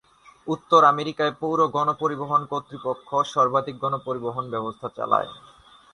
[0.47, 5.29] উত্তর আমেরিকায়, "পৌর গণপরিবহন কর্তৃপক্ষ" সর্বাধিক গণপরিবহন ব্যবস্থা চালায়।